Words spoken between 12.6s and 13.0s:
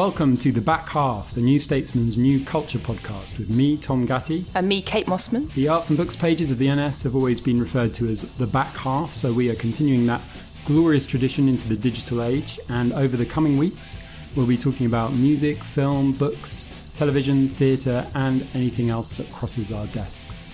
And